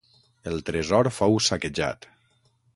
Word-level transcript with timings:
El 0.51 0.57
tresor 0.69 1.11
fou 1.19 1.37
saquejat. 1.51 2.11